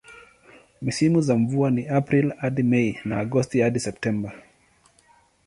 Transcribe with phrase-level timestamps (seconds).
[0.81, 4.31] Misimu za mvua ni Aprili hadi Mei na Agosti hadi Septemba.